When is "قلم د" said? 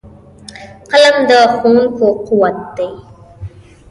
0.91-1.31